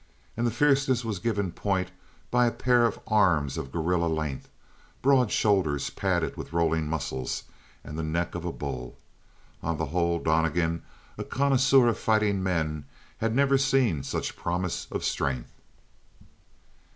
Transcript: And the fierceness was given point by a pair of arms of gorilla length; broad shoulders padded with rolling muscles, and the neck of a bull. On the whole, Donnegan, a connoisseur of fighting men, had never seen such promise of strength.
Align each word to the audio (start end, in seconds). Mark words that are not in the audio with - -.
And 0.35 0.47
the 0.47 0.51
fierceness 0.51 1.05
was 1.05 1.19
given 1.19 1.51
point 1.51 1.91
by 2.31 2.47
a 2.47 2.51
pair 2.51 2.87
of 2.87 2.99
arms 3.05 3.55
of 3.55 3.71
gorilla 3.71 4.07
length; 4.07 4.49
broad 5.03 5.29
shoulders 5.29 5.91
padded 5.91 6.35
with 6.35 6.53
rolling 6.53 6.87
muscles, 6.89 7.43
and 7.83 7.95
the 7.99 8.03
neck 8.03 8.33
of 8.33 8.43
a 8.43 8.51
bull. 8.51 8.97
On 9.61 9.77
the 9.77 9.85
whole, 9.93 10.17
Donnegan, 10.17 10.81
a 11.19 11.23
connoisseur 11.23 11.87
of 11.87 11.99
fighting 11.99 12.41
men, 12.41 12.85
had 13.19 13.35
never 13.35 13.59
seen 13.59 14.01
such 14.01 14.35
promise 14.35 14.87
of 14.89 15.03
strength. 15.03 15.51